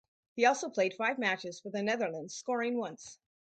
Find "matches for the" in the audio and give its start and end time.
1.19-1.83